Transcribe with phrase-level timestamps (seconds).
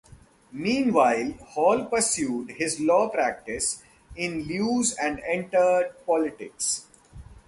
[0.51, 3.83] Meanwhile Hall pursued his law practice
[4.15, 6.87] in Lewes and entered politics.